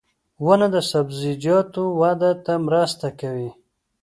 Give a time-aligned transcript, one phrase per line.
[0.45, 3.51] •ونه د سبزیجاتو وده ته مرسته کوي.